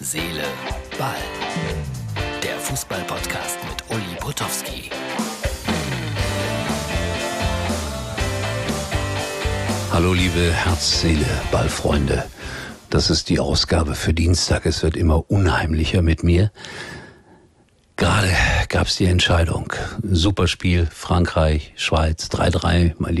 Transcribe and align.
Seele, 0.00 0.44
Ball. 0.96 1.16
Der 2.40 2.56
Fußball-Podcast 2.60 3.58
mit 3.68 3.82
Uli 3.90 4.16
Potowski. 4.20 4.90
Hallo 9.92 10.12
liebe 10.12 10.52
Herz, 10.52 11.00
Seele, 11.00 11.26
Ballfreunde. 11.50 12.24
Das 12.90 13.10
ist 13.10 13.28
die 13.28 13.40
Ausgabe 13.40 13.96
für 13.96 14.14
Dienstag. 14.14 14.66
Es 14.66 14.84
wird 14.84 14.96
immer 14.96 15.28
unheimlicher 15.32 16.02
mit 16.02 16.22
mir. 16.22 16.52
Gerade 17.96 18.30
gab 18.68 18.86
es 18.86 18.98
die 18.98 19.06
Entscheidung. 19.06 19.72
Superspiel, 20.04 20.86
Frankreich, 20.86 21.72
Schweiz, 21.74 22.28
3-3, 22.30 22.94
mein 22.98 23.16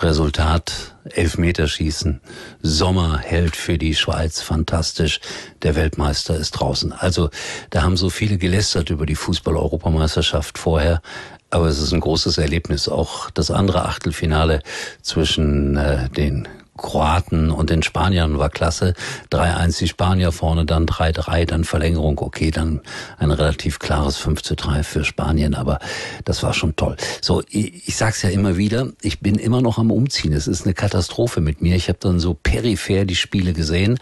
Lieblingsresultat. 0.00 0.94
Elfmeterschießen. 1.10 2.20
Sommer 2.62 3.18
hält 3.18 3.56
für 3.56 3.76
die 3.78 3.94
Schweiz 3.94 4.40
fantastisch. 4.40 5.20
Der 5.62 5.76
Weltmeister 5.76 6.36
ist 6.36 6.52
draußen. 6.52 6.92
Also 6.92 7.30
da 7.70 7.82
haben 7.82 7.96
so 7.96 8.10
viele 8.10 8.38
gelästert 8.38 8.90
über 8.90 9.06
die 9.06 9.14
Fußball-Europameisterschaft 9.14 10.56
vorher. 10.56 11.02
Aber 11.50 11.66
es 11.66 11.80
ist 11.80 11.92
ein 11.92 12.00
großes 12.00 12.38
Erlebnis. 12.38 12.88
Auch 12.88 13.30
das 13.30 13.50
andere 13.50 13.84
Achtelfinale 13.84 14.62
zwischen 15.02 15.76
äh, 15.76 16.08
den 16.08 16.48
Kroaten 16.80 17.50
und 17.50 17.70
den 17.70 17.82
Spaniern 17.82 18.38
war 18.38 18.50
klasse. 18.50 18.94
3-1 19.30 19.78
die 19.78 19.88
Spanier 19.88 20.32
vorne, 20.32 20.64
dann 20.64 20.86
3-3, 20.86 21.44
dann 21.44 21.64
Verlängerung. 21.64 22.18
Okay, 22.18 22.50
dann 22.50 22.80
ein 23.18 23.30
relativ 23.30 23.78
klares 23.78 24.18
5-3 24.20 24.82
für 24.82 25.04
Spanien, 25.04 25.54
aber 25.54 25.78
das 26.24 26.42
war 26.42 26.54
schon 26.54 26.76
toll. 26.76 26.96
So, 27.20 27.42
ich, 27.48 27.88
ich 27.88 27.96
sag's 27.96 28.22
ja 28.22 28.30
immer 28.30 28.56
wieder, 28.56 28.88
ich 29.02 29.20
bin 29.20 29.36
immer 29.36 29.62
noch 29.62 29.78
am 29.78 29.90
Umziehen. 29.90 30.32
Es 30.32 30.48
ist 30.48 30.64
eine 30.64 30.74
Katastrophe 30.74 31.40
mit 31.40 31.62
mir. 31.62 31.76
Ich 31.76 31.88
habe 31.88 31.98
dann 32.00 32.18
so 32.18 32.34
peripher 32.34 33.04
die 33.04 33.16
Spiele 33.16 33.52
gesehen. 33.52 33.98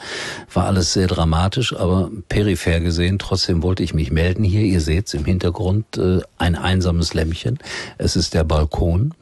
War 0.52 0.66
alles 0.66 0.92
sehr 0.92 1.08
dramatisch, 1.08 1.74
aber 1.74 2.10
peripher 2.28 2.80
gesehen. 2.80 3.18
Trotzdem 3.18 3.62
wollte 3.62 3.82
ich 3.82 3.94
mich 3.94 4.10
melden 4.10 4.44
hier. 4.44 4.62
Ihr 4.62 4.80
seht's 4.80 5.14
im 5.14 5.24
Hintergrund 5.24 5.98
äh, 5.98 6.20
ein 6.38 6.54
einsames 6.54 7.14
Lämmchen. 7.14 7.58
Es 7.98 8.16
ist 8.16 8.34
der 8.34 8.44
Balkon 8.44 9.14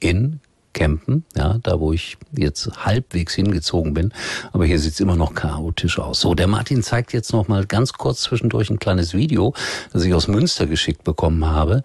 in 0.00 0.40
campen, 0.76 1.24
ja, 1.34 1.58
da 1.62 1.80
wo 1.80 1.92
ich 1.92 2.18
jetzt 2.36 2.68
halbwegs 2.84 3.34
hingezogen 3.34 3.94
bin. 3.94 4.12
Aber 4.52 4.66
hier 4.66 4.78
sieht's 4.78 5.00
immer 5.00 5.16
noch 5.16 5.34
chaotisch 5.34 5.98
aus. 5.98 6.20
So, 6.20 6.34
der 6.34 6.46
Martin 6.46 6.82
zeigt 6.82 7.12
jetzt 7.14 7.32
noch 7.32 7.48
mal 7.48 7.64
ganz 7.64 7.94
kurz 7.94 8.20
zwischendurch 8.20 8.68
ein 8.70 8.78
kleines 8.78 9.14
Video, 9.14 9.54
das 9.92 10.04
ich 10.04 10.12
aus 10.12 10.28
Münster 10.28 10.66
geschickt 10.66 11.02
bekommen 11.02 11.46
habe. 11.46 11.82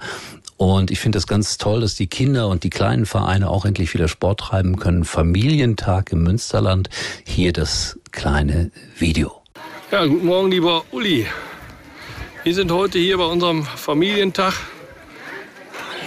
Und 0.57 0.91
ich 0.91 0.99
finde 0.99 1.17
das 1.17 1.25
ganz 1.25 1.57
toll, 1.57 1.81
dass 1.81 1.95
die 1.95 2.07
Kinder 2.07 2.49
und 2.49 2.63
die 2.63 2.69
kleinen 2.69 3.05
Vereine 3.05 3.49
auch 3.49 3.65
endlich 3.65 3.93
wieder 3.93 4.09
Sport 4.09 4.41
treiben 4.41 4.77
können. 4.77 5.05
Familientag 5.05 6.11
im 6.11 6.23
Münsterland. 6.23 6.89
Hier 7.25 7.53
das 7.53 7.97
kleine 8.11 8.71
Video. 8.97 9.31
Ja, 9.91 10.05
guten 10.05 10.27
Morgen, 10.27 10.51
lieber 10.51 10.83
Uli. 10.91 11.25
Wir 12.43 12.53
sind 12.53 12.71
heute 12.71 12.99
hier 12.99 13.17
bei 13.17 13.25
unserem 13.25 13.63
Familientag 13.63 14.53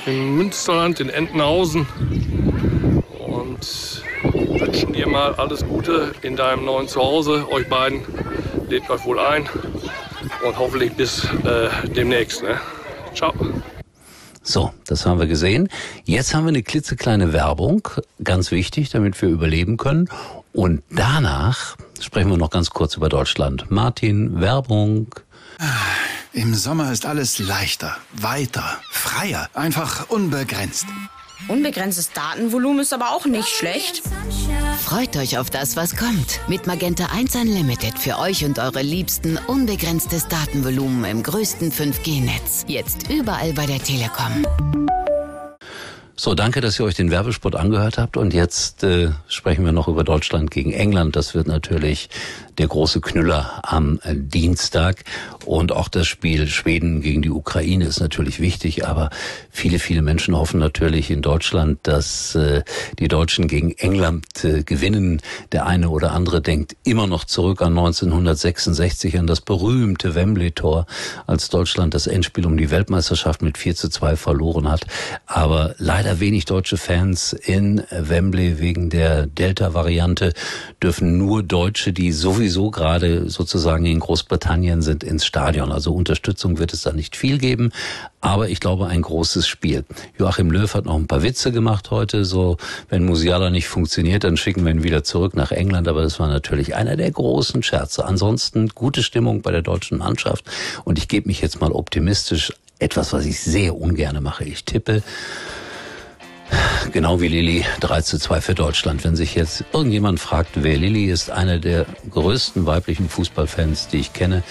im 0.06 0.36
Münsterland 0.36 1.00
in 1.00 1.08
Entenhausen 1.08 1.86
wünschen 4.74 4.92
dir 4.92 5.06
mal 5.06 5.34
alles 5.36 5.64
Gute 5.64 6.12
in 6.22 6.34
deinem 6.34 6.64
neuen 6.64 6.88
Zuhause. 6.88 7.46
Euch 7.52 7.68
beiden 7.68 8.02
lebt 8.68 8.90
euch 8.90 9.04
wohl 9.04 9.20
ein 9.20 9.48
und 10.44 10.58
hoffentlich 10.58 10.92
bis 10.94 11.24
äh, 11.44 11.68
demnächst. 11.94 12.42
Ne? 12.42 12.60
Ciao. 13.14 13.32
So, 14.42 14.72
das 14.86 15.06
haben 15.06 15.20
wir 15.20 15.28
gesehen. 15.28 15.68
Jetzt 16.06 16.34
haben 16.34 16.44
wir 16.44 16.48
eine 16.48 16.64
klitzekleine 16.64 17.32
Werbung, 17.32 17.86
ganz 18.24 18.50
wichtig, 18.50 18.90
damit 18.90 19.20
wir 19.22 19.28
überleben 19.28 19.76
können. 19.76 20.08
Und 20.52 20.82
danach 20.90 21.76
sprechen 22.00 22.30
wir 22.30 22.36
noch 22.36 22.50
ganz 22.50 22.70
kurz 22.70 22.96
über 22.96 23.08
Deutschland. 23.08 23.70
Martin, 23.70 24.40
Werbung. 24.40 25.06
Im 26.32 26.52
Sommer 26.52 26.90
ist 26.90 27.06
alles 27.06 27.38
leichter, 27.38 27.96
weiter, 28.12 28.80
freier, 28.90 29.48
einfach 29.54 30.10
unbegrenzt. 30.10 30.86
Unbegrenztes 31.48 32.10
Datenvolumen 32.12 32.80
ist 32.80 32.92
aber 32.92 33.10
auch 33.10 33.26
nicht 33.26 33.48
schlecht. 33.48 34.02
Freut 34.82 35.16
euch 35.16 35.38
auf 35.38 35.50
das, 35.50 35.76
was 35.76 35.96
kommt. 35.96 36.40
Mit 36.48 36.66
Magenta 36.66 37.06
1 37.06 37.36
Unlimited 37.36 37.98
für 37.98 38.18
euch 38.18 38.44
und 38.44 38.58
eure 38.58 38.82
Liebsten 38.82 39.38
unbegrenztes 39.46 40.28
Datenvolumen 40.28 41.04
im 41.04 41.22
größten 41.22 41.70
5G-Netz. 41.70 42.64
Jetzt 42.66 43.10
überall 43.10 43.52
bei 43.52 43.66
der 43.66 43.82
Telekom. 43.82 44.44
So, 46.24 46.34
danke, 46.34 46.62
dass 46.62 46.80
ihr 46.80 46.86
euch 46.86 46.94
den 46.94 47.10
Werbespot 47.10 47.54
angehört 47.54 47.98
habt. 47.98 48.16
Und 48.16 48.32
jetzt 48.32 48.82
äh, 48.82 49.10
sprechen 49.28 49.62
wir 49.62 49.72
noch 49.72 49.88
über 49.88 50.04
Deutschland 50.04 50.50
gegen 50.50 50.72
England. 50.72 51.16
Das 51.16 51.34
wird 51.34 51.46
natürlich 51.46 52.08
der 52.56 52.66
große 52.66 53.02
Knüller 53.02 53.60
am 53.62 54.00
Dienstag. 54.10 55.04
Und 55.44 55.72
auch 55.72 55.88
das 55.88 56.06
Spiel 56.06 56.46
Schweden 56.46 57.02
gegen 57.02 57.20
die 57.20 57.30
Ukraine 57.30 57.84
ist 57.84 58.00
natürlich 58.00 58.40
wichtig. 58.40 58.86
Aber 58.86 59.10
viele, 59.50 59.78
viele 59.78 60.00
Menschen 60.00 60.34
hoffen 60.34 60.60
natürlich 60.60 61.10
in 61.10 61.20
Deutschland, 61.20 61.80
dass 61.82 62.34
äh, 62.34 62.62
die 62.98 63.08
Deutschen 63.08 63.46
gegen 63.46 63.72
England 63.72 64.44
äh, 64.44 64.62
gewinnen. 64.62 65.20
Der 65.52 65.66
eine 65.66 65.90
oder 65.90 66.12
andere 66.12 66.40
denkt 66.40 66.74
immer 66.84 67.06
noch 67.06 67.24
zurück 67.24 67.60
an 67.60 67.76
1966, 67.76 69.18
an 69.18 69.26
das 69.26 69.42
berühmte 69.42 70.14
Wembley-Tor, 70.14 70.86
als 71.26 71.50
Deutschland 71.50 71.92
das 71.92 72.06
Endspiel 72.06 72.46
um 72.46 72.56
die 72.56 72.70
Weltmeisterschaft 72.70 73.42
mit 73.42 73.58
4 73.58 73.74
zu 73.74 73.90
2 73.90 74.16
verloren 74.16 74.70
hat. 74.70 74.86
Aber 75.26 75.74
leider 75.76 76.13
wenig 76.20 76.44
deutsche 76.44 76.76
Fans 76.76 77.32
in 77.32 77.82
Wembley 77.90 78.58
wegen 78.58 78.90
der 78.90 79.26
Delta-Variante 79.26 80.32
dürfen 80.82 81.18
nur 81.18 81.42
Deutsche, 81.42 81.92
die 81.92 82.12
sowieso 82.12 82.70
gerade 82.70 83.28
sozusagen 83.30 83.86
in 83.86 84.00
Großbritannien 84.00 84.82
sind, 84.82 85.04
ins 85.04 85.24
Stadion. 85.24 85.72
Also 85.72 85.92
Unterstützung 85.92 86.58
wird 86.58 86.72
es 86.72 86.82
da 86.82 86.92
nicht 86.92 87.16
viel 87.16 87.38
geben, 87.38 87.72
aber 88.20 88.48
ich 88.48 88.60
glaube 88.60 88.86
ein 88.86 89.02
großes 89.02 89.46
Spiel. 89.46 89.84
Joachim 90.18 90.50
Löw 90.50 90.72
hat 90.72 90.84
noch 90.84 90.96
ein 90.96 91.06
paar 91.06 91.22
Witze 91.22 91.52
gemacht 91.52 91.90
heute, 91.90 92.24
so 92.24 92.56
wenn 92.88 93.04
Musiala 93.04 93.50
nicht 93.50 93.68
funktioniert, 93.68 94.24
dann 94.24 94.36
schicken 94.36 94.64
wir 94.64 94.72
ihn 94.72 94.82
wieder 94.82 95.04
zurück 95.04 95.36
nach 95.36 95.52
England, 95.52 95.88
aber 95.88 96.02
das 96.02 96.18
war 96.20 96.28
natürlich 96.28 96.74
einer 96.74 96.96
der 96.96 97.10
großen 97.10 97.62
Scherze. 97.62 98.04
Ansonsten 98.04 98.68
gute 98.68 99.02
Stimmung 99.02 99.42
bei 99.42 99.50
der 99.50 99.62
deutschen 99.62 99.98
Mannschaft 99.98 100.44
und 100.84 100.98
ich 100.98 101.08
gebe 101.08 101.28
mich 101.28 101.40
jetzt 101.40 101.60
mal 101.60 101.72
optimistisch 101.72 102.52
etwas, 102.78 103.12
was 103.12 103.24
ich 103.24 103.40
sehr 103.40 103.76
ungerne 103.76 104.20
mache. 104.20 104.44
Ich 104.44 104.64
tippe 104.64 105.02
Genau 106.92 107.20
wie 107.20 107.28
Lilly 107.28 107.64
3 107.80 108.02
zu 108.02 108.18
2 108.18 108.40
für 108.40 108.54
Deutschland. 108.54 109.04
Wenn 109.04 109.16
sich 109.16 109.34
jetzt 109.34 109.64
irgendjemand 109.72 110.20
fragt, 110.20 110.50
wer 110.54 110.76
Lilly 110.76 111.06
ist, 111.06 111.30
eine 111.30 111.58
der 111.58 111.86
größten 112.10 112.66
weiblichen 112.66 113.08
Fußballfans, 113.08 113.88
die 113.88 113.98
ich 113.98 114.12
kenne. 114.12 114.42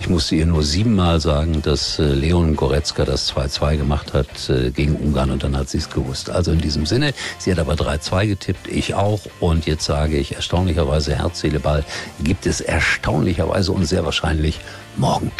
Ich 0.00 0.08
musste 0.08 0.34
ihr 0.34 0.46
nur 0.46 0.62
siebenmal 0.62 1.20
sagen, 1.20 1.62
dass 1.62 1.98
äh, 1.98 2.04
Leon 2.04 2.56
Goretzka 2.56 3.04
das 3.04 3.32
2-2 3.34 3.76
gemacht 3.76 4.14
hat 4.14 4.48
äh, 4.48 4.70
gegen 4.70 4.96
Ungarn 4.96 5.30
und 5.30 5.42
dann 5.42 5.56
hat 5.56 5.68
sie 5.68 5.78
es 5.78 5.90
gewusst. 5.90 6.30
Also 6.30 6.52
in 6.52 6.60
diesem 6.60 6.86
Sinne, 6.86 7.14
sie 7.38 7.52
hat 7.52 7.58
aber 7.58 7.74
3-2 7.74 8.26
getippt, 8.26 8.68
ich 8.68 8.94
auch. 8.94 9.20
Und 9.40 9.66
jetzt 9.66 9.84
sage 9.84 10.16
ich 10.16 10.34
erstaunlicherweise 10.34 11.16
Herz, 11.16 11.40
Seele, 11.40 11.60
Ball 11.60 11.84
gibt 12.22 12.46
es 12.46 12.60
erstaunlicherweise 12.60 13.72
und 13.72 13.84
sehr 13.86 14.04
wahrscheinlich 14.04 14.60
morgen. 14.96 15.30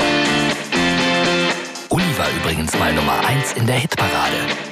Uli 1.89 2.05
war 2.17 2.29
übrigens 2.41 2.79
mal 2.79 2.93
Nummer 2.95 3.19
1 3.27 3.53
in 3.55 3.67
der 3.67 3.77
Hitparade. 3.77 4.72